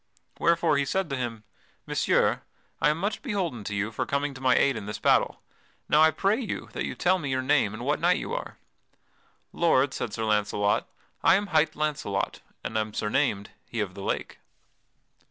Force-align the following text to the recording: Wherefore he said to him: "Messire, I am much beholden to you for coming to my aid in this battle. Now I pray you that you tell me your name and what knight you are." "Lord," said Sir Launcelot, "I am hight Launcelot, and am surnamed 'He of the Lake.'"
Wherefore 0.39 0.77
he 0.79 0.85
said 0.85 1.11
to 1.11 1.15
him: 1.15 1.43
"Messire, 1.85 2.41
I 2.81 2.89
am 2.89 2.97
much 2.97 3.21
beholden 3.21 3.63
to 3.65 3.75
you 3.75 3.91
for 3.91 4.07
coming 4.07 4.33
to 4.33 4.41
my 4.41 4.55
aid 4.55 4.75
in 4.75 4.87
this 4.87 4.97
battle. 4.97 5.43
Now 5.87 6.01
I 6.01 6.09
pray 6.09 6.39
you 6.39 6.69
that 6.73 6.85
you 6.85 6.95
tell 6.95 7.19
me 7.19 7.29
your 7.29 7.43
name 7.43 7.71
and 7.75 7.85
what 7.85 7.99
knight 7.99 8.17
you 8.17 8.33
are." 8.33 8.57
"Lord," 9.53 9.93
said 9.93 10.11
Sir 10.11 10.25
Launcelot, 10.25 10.87
"I 11.21 11.35
am 11.35 11.45
hight 11.53 11.75
Launcelot, 11.75 12.39
and 12.63 12.79
am 12.79 12.95
surnamed 12.95 13.51
'He 13.67 13.79
of 13.79 13.93
the 13.93 14.01
Lake.'" 14.01 14.39